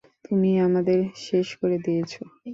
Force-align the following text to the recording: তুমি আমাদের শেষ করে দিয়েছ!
তুমি 0.25 0.49
আমাদের 0.67 0.97
শেষ 1.25 1.47
করে 1.59 1.77
দিয়েছ! 1.85 2.11